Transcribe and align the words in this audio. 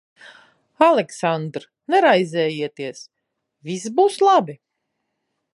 Aleksandr, 0.85 1.67
neraizējieties. 1.95 3.05
Viss 3.71 3.89
būs 4.01 4.21
labi. 4.31 4.61